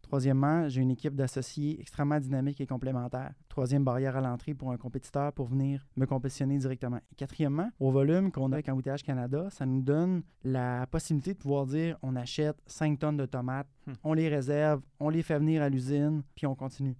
[0.04, 3.32] Troisièmement, j'ai une équipe d'associés extrêmement dynamique et complémentaire.
[3.48, 7.00] Troisième barrière à l'entrée pour un compétiteur pour venir me compétitionner directement.
[7.10, 11.38] Et quatrièmement, au volume qu'on a avec Embouteillage Canada, ça nous donne la possibilité de
[11.38, 13.92] pouvoir dire on achète 5 tonnes de tomates, hmm.
[14.04, 16.96] on les réserve, on les fait venir à l'usine, puis on continue.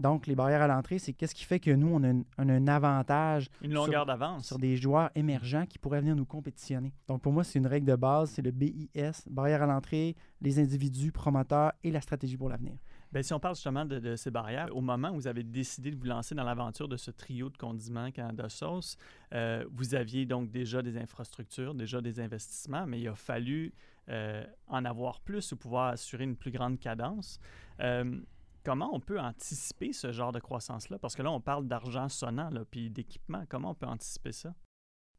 [0.00, 3.50] Donc, les barrières à l'entrée, c'est qu'est-ce qui fait que nous, on a, un avantage.
[3.60, 4.46] Une longueur d'avance.
[4.46, 6.94] Sur des joueurs émergents qui pourraient venir nous compétitionner.
[7.06, 8.88] Donc, pour moi, c'est une règle de base, c'est le BIS,
[9.28, 12.72] barrière à l'entrée, les individus, promoteurs et la stratégie pour l'avenir.
[13.12, 15.96] Bien, si on parle justement de, ces barrières, au moment où vous avez décidé de
[15.96, 18.96] vous lancer dans l'aventure de ce trio de condiments Canada Sauce,
[19.34, 23.74] euh, vous aviez donc déjà des infrastructures, déjà des investissements, mais il a fallu
[24.08, 27.40] euh, en avoir plus pour pouvoir assurer une plus grande cadence.
[27.80, 28.20] Euh,
[28.64, 30.98] Comment on peut anticiper ce genre de croissance-là?
[30.98, 33.44] Parce que là, on parle d'argent sonnant, là, puis d'équipement.
[33.48, 34.54] Comment on peut anticiper ça?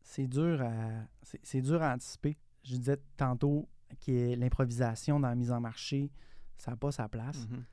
[0.01, 2.37] C'est dur à, c'est, dur à anticiper.
[2.63, 3.67] Je disais tantôt
[4.05, 6.11] que l'improvisation dans la mise en marché,
[6.57, 7.47] ça n'a pas sa place.
[7.47, 7.63] Mm-hmm.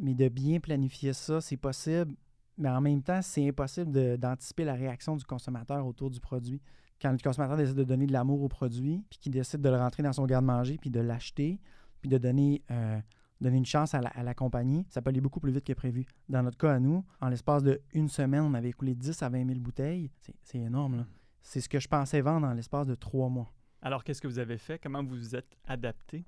[0.00, 2.14] Mais de bien planifier ça, c'est possible.
[2.58, 6.60] Mais en même temps, c'est impossible d'anticiper la réaction du consommateur autour du produit.
[7.00, 9.76] Quand le consommateur décide de donner de l'amour au produit, puis qu'il décide de le
[9.76, 11.60] rentrer dans son garde-manger, puis de l'acheter,
[12.00, 13.00] puis de donner euh,
[13.40, 16.06] donner une chance à la, compagnie, ça peut aller beaucoup plus vite que prévu.
[16.28, 19.46] Dans notre cas à nous, en l'espace d'une semaine, on avait écoulé 10 à 20
[19.46, 20.10] 000 bouteilles.
[20.42, 21.06] C'est énorme.
[21.42, 23.50] C'est ce que je pensais vendre en l'espace de trois mois.
[23.80, 24.78] Alors, qu'est-ce que vous avez fait?
[24.78, 26.24] Comment vous vous êtes adapté?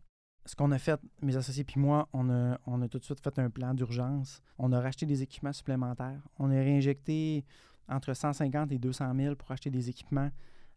[0.46, 3.20] Ce qu'on a fait, mes associés puis moi, on a, on a tout de suite
[3.22, 4.40] fait un plan d'urgence.
[4.58, 6.22] On a racheté des équipements supplémentaires.
[6.38, 7.44] On a réinjecté
[7.88, 10.30] entre 150 et 200 000 pour acheter des équipements,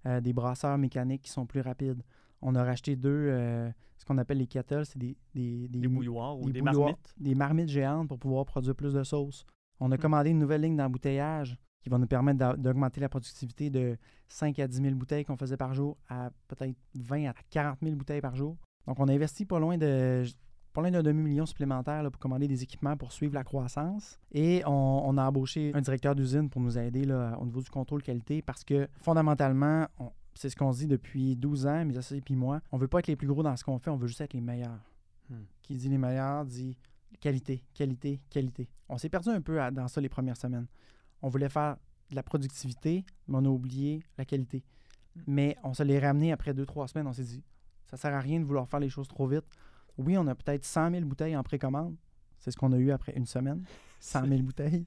[0.05, 2.03] euh, des brasseurs mécaniques qui sont plus rapides.
[2.43, 6.37] On a racheté deux, euh, ce qu'on appelle les kettles, c'est des, des, des, bouilloires
[6.37, 7.15] ou des, marmites?
[7.17, 9.45] Des marmites géantes pour pouvoir produire plus de sauce.
[9.79, 9.99] On a hmm.
[9.99, 13.97] commandé une nouvelle ligne d'embouteillage qui va nous permettre d'augmenter la productivité de
[14.29, 17.95] 5 à 10 000 bouteilles qu'on faisait par jour à peut-être 20 à 40 000
[17.95, 18.57] bouteilles par jour.
[18.87, 20.23] Donc, on a investi pas loin de
[20.73, 24.19] pas loin d'un demi-million supplémentaire pour commander des équipements pour suivre la croissance.
[24.31, 28.01] Et on, a embauché un directeur d'usine pour nous aider là, au niveau du contrôle
[28.01, 32.23] qualité parce que fondamentalement, on, c'est ce qu'on se dit depuis 12 ans, mes associés
[32.27, 32.61] et moi.
[32.71, 34.33] On veut pas être les plus gros dans ce qu'on fait, on veut juste être
[34.33, 34.79] les meilleurs.
[35.29, 35.43] Hmm.
[35.61, 36.77] Qui dit les meilleurs dit
[37.19, 38.69] qualité, qualité, qualité.
[38.89, 40.67] On s'est perdu un peu dans ça les premières semaines.
[41.21, 41.77] On voulait faire
[42.09, 44.63] de la productivité, mais on a oublié la qualité.
[45.15, 45.21] Hmm.
[45.27, 47.07] Mais on se l'est ramené après deux, trois semaines.
[47.07, 47.43] On s'est dit,
[47.85, 49.45] Ça sert à rien de vouloir faire les choses trop vite.
[49.97, 51.95] Oui, on a peut-être 100 000 bouteilles en précommande.
[52.39, 53.63] C'est ce qu'on a eu après une semaine.
[53.99, 54.85] 100 000 bouteilles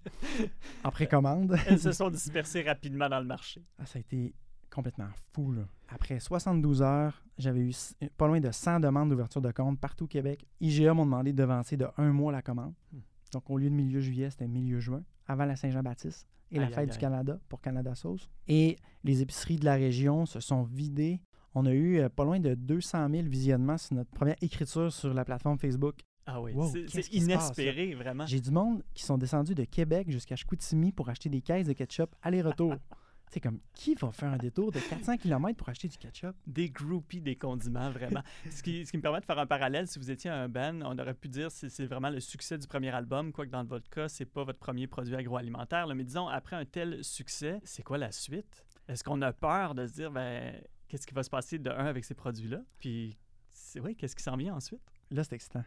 [0.84, 1.56] en précommande.
[1.66, 3.64] Elles se sont dispersées rapidement dans le marché.
[3.78, 4.34] Ah, ça a été
[4.70, 5.52] complètement fou.
[5.52, 5.62] Là.
[5.88, 7.72] Après 72 heures, j'avais eu
[8.16, 10.46] pas loin de 100 demandes d'ouverture de compte partout au Québec.
[10.60, 12.74] IGA m'ont demandé de devancer de un mois la commande.
[12.92, 12.98] Hmm.
[13.32, 16.92] Donc, au lieu de milieu juillet, c'était milieu juin, avant la Saint-Jean-Baptiste et la fête
[16.92, 18.30] du Canada pour Canada Sauce.
[18.46, 21.20] Et les épiceries de la région se sont vidées.
[21.54, 25.12] On a eu euh, pas loin de 200 000 visionnements sur notre première écriture sur
[25.12, 26.00] la plateforme Facebook.
[26.26, 26.52] Ah oui,
[26.88, 28.26] c'est inespéré, vraiment.
[28.26, 31.72] J'ai du monde qui sont descendus de Québec jusqu'à Chicoutimi pour acheter des caisses de
[31.72, 32.74] ketchup aller-retour.
[33.30, 36.34] C'est comme, qui va faire un détour de 400 km pour acheter du ketchup?
[36.46, 38.22] Des groupies des condiments, vraiment.
[38.50, 40.80] ce, qui, ce, qui, me permet de faire un parallèle, si vous étiez un band,
[40.82, 43.90] on aurait pu dire que c'est vraiment le succès du premier album, quoique dans votre
[43.90, 45.86] cas, c'est pas votre premier produit agroalimentaire.
[45.94, 48.64] mais disons, après un tel succès, c'est quoi la suite?
[48.88, 50.54] Est-ce qu'on a peur de se dire, ben,
[50.88, 52.60] qu'est-ce qui va se passer de un avec ces produits-là?
[52.78, 53.18] Puis,
[53.50, 54.80] c'est vrai, qu'est-ce qui s'en vient ensuite?
[55.10, 55.64] Là, c'est excitant.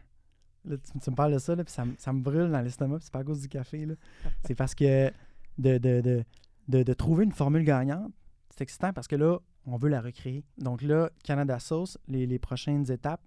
[0.64, 3.04] Là, tu, me parles de ça, là, puis ça, ça, me brûle dans l'estomac, puis
[3.04, 3.86] c'est pas à cause du café.
[4.44, 5.10] c'est parce que
[5.58, 6.24] de, de, de,
[6.68, 8.12] de, trouver une formule gagnante,
[8.50, 10.44] c'est excitant parce que là, on veut la recréer.
[10.58, 13.22] Donc là, Canada Sauce, les, les prochaines étapes,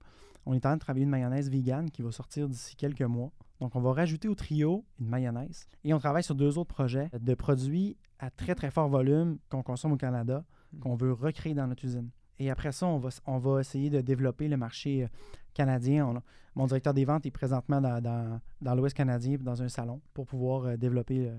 [0.46, 3.32] on est en train de travailler une mayonnaise vegan qui va sortir d'ici quelques mois.
[3.60, 5.68] Donc, on va rajouter au trio une mayonnaise.
[5.84, 9.64] Et on travaille sur deux autres projets de produits à très, très fort volume qu'on
[9.64, 10.44] consomme au Canada,
[10.74, 10.80] hmm.
[10.80, 12.10] qu'on veut recréer dans notre usine.
[12.40, 15.08] Et après ça, on va, on va essayer de développer le marché euh,
[15.54, 16.22] canadien.
[16.56, 20.66] mon directeur des ventes est présentement dans, dans, l'Ouest canadien, dans un salon, pour pouvoir
[20.66, 21.30] euh, développer.
[21.30, 21.38] Euh,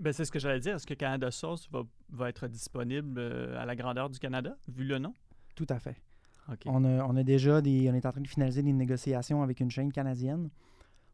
[0.00, 0.76] ben, c'est ce que j'allais dire.
[0.76, 3.20] Est-ce que Canada Sauce va, va être disponible
[3.56, 5.14] à la grandeur du Canada, vu le nom?
[5.54, 5.96] Tout à fait.
[6.66, 9.60] On, a, on, a, déjà des, on est en train de finaliser des négociations avec
[9.60, 10.48] une chaîne canadienne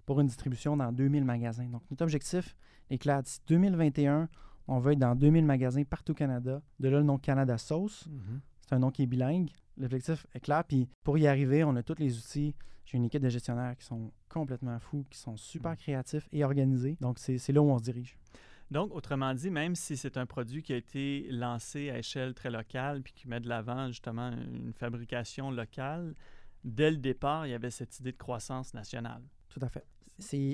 [0.07, 1.66] pour une distribution dans 2000 magasins.
[1.66, 2.55] Donc, notre objectif
[2.90, 3.23] est clair.
[3.23, 4.29] D'ici 2021,
[4.68, 6.62] on va être dans 2000 magasins partout au Canada.
[6.79, 8.07] De là, le nom Canada Sauce.
[8.09, 8.40] Mm-hmm.
[8.62, 9.51] C'est un nom qui est bilingue.
[9.77, 10.62] L'objectif est clair.
[10.64, 12.55] Puis pour y arriver, on a tous les outils.
[12.85, 15.77] J'ai une équipe de gestionnaires qui sont complètement fous, qui sont super mm.
[15.77, 16.97] créatifs et organisés.
[17.01, 18.16] Donc, c'est là où on se dirige.
[18.74, 22.50] Donc, autrement dit, même si c'est un produit qui a été lancé à échelle très
[22.50, 26.12] locale puis qui met de l'avant justement une fabrication locale,
[26.64, 29.22] dès le départ, il y avait cette idée de croissance nationale.
[29.48, 29.87] Tout à fait.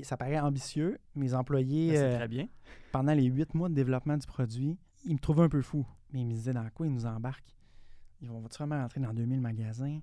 [0.04, 0.98] Ça paraît ambitieux.
[1.14, 2.46] Mes employés, ben, très bien.
[2.92, 5.86] pendant les huit mois de développement du produit, ils me trouvaient un peu fou.
[6.12, 7.56] Mais ils me disaient dans quoi ils nous embarquent?
[8.20, 9.98] Ils vont vraiment rentrer dans 2000 magasins.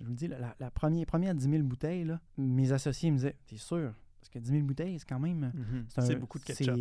[0.00, 3.16] Je vous le dis, la, la première, première 10 000 bouteilles, là, mes associés me
[3.16, 5.52] disaient T'es sûr Parce que 10 000 bouteilles, c'est quand même.
[5.54, 5.86] Mhm.
[5.88, 6.74] C'est beaucoup de ketchup.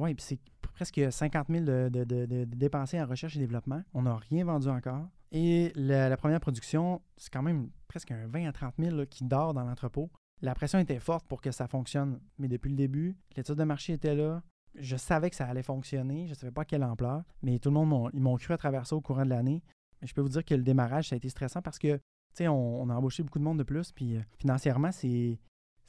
[0.00, 0.38] Oui, puis c'est
[0.72, 3.82] presque 50 000 de, dépensés en recherche et développement.
[3.94, 5.06] On n'a rien vendu encore.
[5.32, 9.54] Et la, première production, c'est quand même presque un 20 à 30 000 qui dort
[9.54, 10.10] dans l'entrepôt.
[10.42, 12.20] La pression était forte pour que ça fonctionne.
[12.38, 14.42] Mais depuis le début, l'étude de marché était là.
[14.74, 16.26] Je savais que ça allait fonctionner.
[16.26, 17.22] Je ne savais pas à quelle ampleur.
[17.42, 19.62] Mais tout le monde m'ont cru à travers ça au courant de l'année
[20.02, 22.02] je peux vous dire que le démarrage, ça a été stressant parce que, tu
[22.34, 25.38] sais, on, a embauché beaucoup de monde de plus, puis euh, financièrement, c'est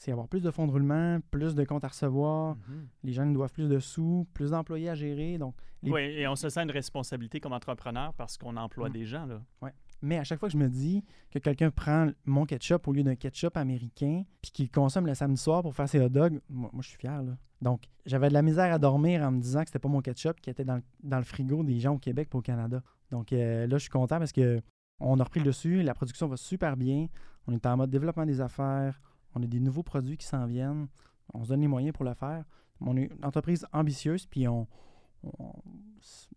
[0.02, 2.56] c'est avoir plus de fonds de roulement, plus de comptes à recevoir.
[2.56, 2.88] Mhm.
[3.04, 5.38] Les gens nous doivent plus de sous, plus d'employés à gérer.
[5.38, 8.94] Donc Oui, et on se sent une responsabilité comme entrepreneur parce qu'on emploie mm.
[8.94, 9.26] des gens.
[9.28, 9.44] Là.
[9.62, 9.72] Ouais.
[10.02, 13.04] Mais à chaque fois que je me dis que quelqu'un prend mon ketchup au lieu
[13.04, 16.72] d'un ketchup américain, puis qu'il consomme le samedi soir pour faire ses hot dogs, moi,
[16.80, 17.22] je suis fier.
[17.22, 17.38] Là.
[17.62, 20.42] Donc, j'avais de la misère à dormir en me disant que c'était pas mon ketchup
[20.42, 22.82] qui était dans, dans le frigo des gens au Québec pour au Canada.
[23.12, 24.64] Donc euh, là, je suis content parce que
[25.00, 27.06] on a repris le dessus, la production va super bien.
[27.46, 29.00] On est en mode développement des affaires,
[29.36, 30.88] on a des nouveaux produits qui s'en viennent,
[31.34, 32.44] on se donne les moyens pour le faire.
[32.80, 34.67] On est une entreprise ambitieuse, puis on,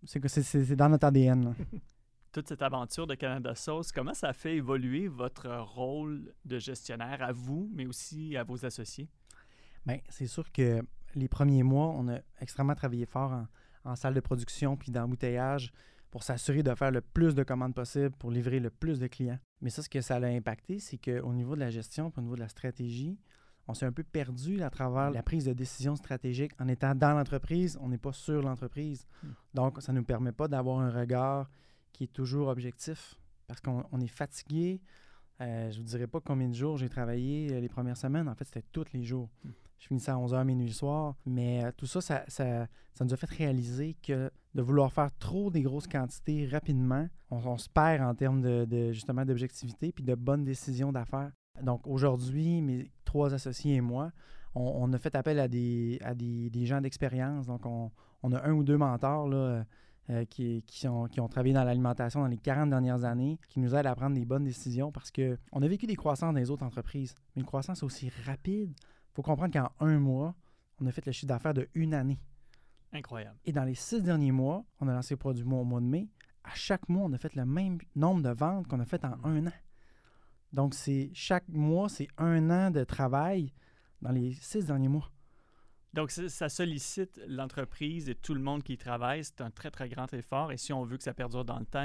[0.04, 1.54] c'est dans notre ADN.
[2.32, 7.22] Toute cette aventure de Canada Sauce, comment ça a fait évoluer votre rôle de gestionnaire
[7.22, 9.08] à vous, mais aussi à vos associés?
[9.86, 10.82] Bien, c'est sûr que
[11.14, 13.46] les premiers mois, on a extrêmement travaillé fort en,
[13.84, 15.72] en salle de production puis d'embouteillage
[16.14, 19.40] pour s'assurer de faire le plus de commandes possible pour livrer le plus de clients.
[19.60, 22.36] Mais ça, ce que ça a impacté, c'est qu'au niveau de la gestion, au niveau
[22.36, 23.18] de la stratégie,
[23.66, 26.52] on s'est un peu perdu à travers la prise de décision stratégique.
[26.60, 29.08] En étant dans l'entreprise, on n'est pas sur l'entreprise.
[29.24, 29.30] Hmm.
[29.54, 31.50] Donc, ça ne nous permet pas d'avoir un regard
[31.92, 33.16] qui est toujours objectif
[33.48, 34.80] parce qu'on est fatigué.
[35.44, 38.28] Euh, je ne vous dirai pas combien de jours j'ai travaillé euh, les premières semaines.
[38.28, 39.28] En fait, c'était tous les jours.
[39.44, 39.50] Hmm.
[39.78, 41.16] Je finissais à 11h, minuit le soir.
[41.26, 42.66] Mais euh, tout ça ça, ça,
[43.04, 47.68] nous a fait réaliser que de vouloir faire trop des grosses quantités rapidement, on, se
[47.68, 51.32] perd en termes de, justement d'objectivité puis de bonnes décisions d'affaires.
[51.62, 54.12] Donc aujourd'hui, mes trois associés et moi,
[54.54, 57.46] on, a fait appel à des, à des, gens d'expérience.
[57.46, 59.64] Donc on, a un ou deux mentors là,
[60.10, 63.58] euh, qui, qui, ont, qui, ont, travaillé dans l'alimentation dans les 40 dernières années, qui
[63.58, 66.50] nous aident à prendre des bonnes décisions parce qu'on a vécu des croissances dans les
[66.50, 67.14] autres entreprises.
[67.34, 70.34] Mais une croissance aussi rapide, il faut comprendre qu'en un mois,
[70.78, 72.20] on a fait le chiffre d'affaires de une année.
[72.92, 73.38] Incroyable.
[73.46, 76.08] Et dans les six derniers mois, on a lancé le produit au mois de mai.
[76.44, 79.16] À chaque mois, on a fait le même nombre de ventes qu'on a fait en
[79.24, 79.52] un an.
[80.52, 83.52] Donc, c'est chaque mois, c'est un an de travail
[84.02, 85.10] dans les six derniers mois.
[85.94, 89.22] Donc, ça sollicite l'entreprise et tout le monde qui y travaille.
[89.22, 90.50] C'est un très, très grand effort.
[90.50, 91.84] Et si on veut que ça perdure dans le temps,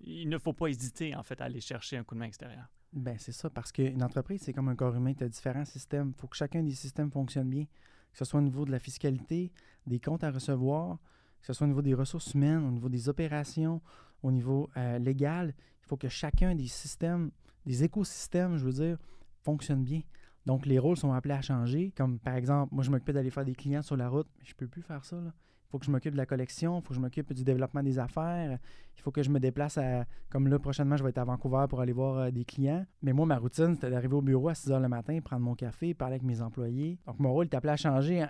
[0.00, 2.66] il ne faut pas hésiter, à aller chercher un coup de main extérieur.
[2.92, 5.14] Ben c'est ça, parce qu'une entreprise, c'est comme un corps humain.
[5.14, 6.12] Tu as différents systèmes.
[6.14, 8.78] Il faut que chacun des systèmes fonctionne bien, que ce soit au niveau de la
[8.78, 9.50] fiscalité,
[9.86, 10.98] des comptes à recevoir,
[11.40, 13.80] que ce soit au niveau des ressources humaines, au niveau des opérations,
[14.22, 15.54] au niveau euh, légal.
[15.82, 17.30] Il faut que chacun des systèmes,
[17.64, 18.98] des écosystèmes, je veux dire,
[19.42, 20.02] fonctionne bien.
[20.46, 21.92] Donc, les rôles sont appelés à changer.
[21.96, 24.52] Comme par exemple, moi, je m'occupe d'aller faire des clients sur la route, mais je
[24.52, 25.16] ne peux plus faire ça.
[25.16, 27.82] Il faut que je m'occupe de la collection, il faut que je m'occupe du développement
[27.82, 28.58] des affaires,
[28.96, 30.04] il faut que je me déplace à.
[30.30, 32.86] Comme là, prochainement, je vais être à Vancouver pour aller voir euh, des clients.
[33.02, 35.56] Mais moi, ma routine, c'était d'arriver au bureau à 6 h le matin, prendre mon
[35.56, 37.00] café, parler avec mes employés.
[37.06, 38.24] Donc, mon rôle est appelé à changer.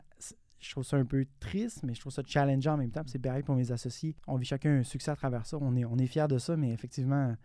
[0.59, 3.03] Je trouve ça un peu triste, mais je trouve ça challengeant en même temps.
[3.05, 4.17] C'est pareil pour mes associés.
[4.27, 5.59] On vit chacun un succès à travers ça.
[5.61, 7.37] On est, on est fiers de ça, mais effectivement,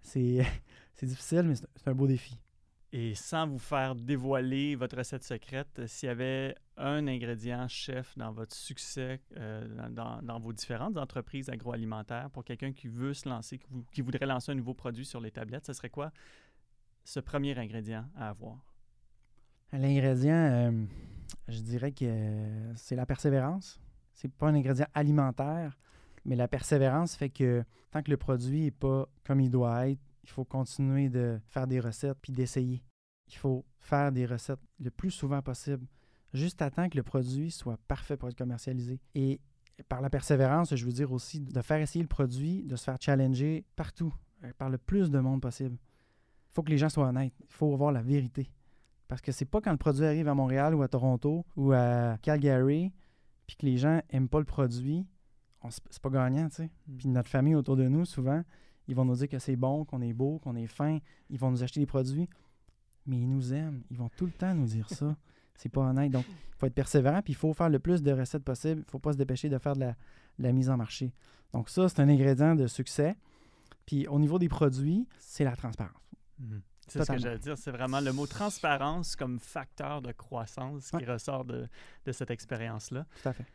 [0.00, 0.46] c'est
[1.02, 2.38] difficile, mais c'est un beau défi.
[2.94, 8.32] Et sans vous faire dévoiler votre recette secrète, s'il y avait un ingrédient chef dans
[8.32, 13.58] votre succès euh, dans, vos différentes entreprises agroalimentaires pour quelqu'un qui veut se lancer,
[13.92, 16.12] qui, voudrait lancer un nouveau produit sur les tablettes, ce serait quoi
[17.04, 18.58] ce premier ingrédient à avoir?
[19.72, 20.84] L'ingrédient, euh,
[21.48, 23.80] je dirais que c'est la persévérance.
[24.12, 25.78] C'est pas un ingrédient alimentaire,
[26.26, 30.00] mais la persévérance fait que tant que le produit n'est pas comme il doit être,
[30.24, 32.82] il faut continuer de faire des recettes puis d'essayer.
[33.28, 35.86] Il faut faire des recettes le plus souvent possible,
[36.32, 39.00] juste à temps que le produit soit parfait pour être commercialisé.
[39.14, 39.40] Et
[39.88, 42.96] par la persévérance, je veux dire aussi de faire essayer le produit, de se faire
[43.00, 45.76] challenger partout, euh, par le plus de monde possible.
[46.50, 47.34] Il faut que les gens soient honnêtes.
[47.40, 48.50] Il faut voir la vérité.
[49.08, 52.16] Parce que c'est pas quand le produit arrive à Montréal ou à Toronto ou à
[52.22, 52.92] Calgary,
[53.46, 55.06] puis que les gens aiment pas le produit,
[55.68, 56.70] c'est pas gagnant, tu sais.
[56.86, 56.96] Mm.
[56.96, 58.42] Puis notre famille autour de nous, souvent,
[58.92, 60.98] ils vont nous dire que c'est bon, qu'on est beau, qu'on est fin.
[61.30, 62.28] Ils vont nous acheter des produits.
[63.06, 63.82] Mais ils nous aiment.
[63.90, 65.16] Ils vont tout le temps nous dire ça.
[65.56, 66.12] c'est pas honnête.
[66.12, 68.80] Donc, il faut être persévérant, puis il faut faire le plus de recettes possible.
[68.80, 69.94] Il ne faut pas se dépêcher de faire de
[70.38, 71.14] la, mise en marché.
[71.54, 73.16] Donc, ça, c'est un ingrédient de succès.
[73.86, 75.96] Puis, au niveau des produits, c'est la transparence.
[76.38, 76.60] Mhm.
[76.86, 77.56] C'est ce que j'allais dire.
[77.56, 81.66] C'est vraiment le mot transparence comme facteur de croissance qui ressort de,
[82.04, 83.06] de cette expérience-là.
[83.22, 83.46] Tout à fait.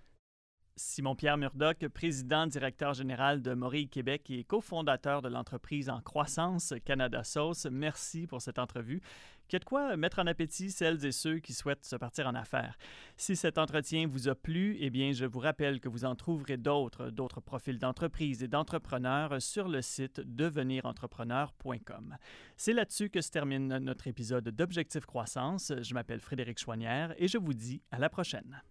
[0.77, 7.23] Simon-Pierre Murdoch, président directeur général de Morille Québec et cofondateur de l'entreprise en croissance Canada
[7.23, 7.65] Sauce.
[7.69, 9.01] Merci pour cette entrevue
[9.47, 12.35] qui a de quoi mettre en appétit celles et ceux qui souhaitent se partir en
[12.35, 12.77] affaires.
[13.15, 16.57] Si cet entretien vous a plu, eh bien, je vous rappelle que vous en trouverez
[16.57, 22.17] d'autres, d'autres profils d'entreprises et d'entrepreneurs sur le site devenirentrepreneur.com.
[22.55, 25.73] C'est là-dessus que se termine notre épisode d'Objectif Croissance.
[25.81, 28.61] Je m'appelle Frédéric Chouanière et je vous dis à la prochaine.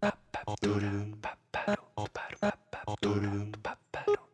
[1.57, 1.77] Pepper,
[2.13, 4.26] pepper, pepper, pepper, pepper,